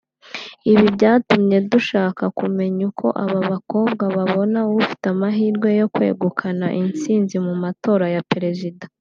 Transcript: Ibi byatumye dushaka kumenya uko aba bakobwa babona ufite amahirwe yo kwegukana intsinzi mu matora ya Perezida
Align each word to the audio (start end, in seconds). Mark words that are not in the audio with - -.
Ibi 0.71 0.85
byatumye 0.95 1.57
dushaka 1.71 2.23
kumenya 2.39 2.81
uko 2.89 3.07
aba 3.23 3.39
bakobwa 3.51 4.03
babona 4.15 4.59
ufite 4.79 5.05
amahirwe 5.13 5.69
yo 5.79 5.87
kwegukana 5.93 6.65
intsinzi 6.81 7.35
mu 7.45 7.53
matora 7.63 8.05
ya 8.15 8.21
Perezida 8.33 8.85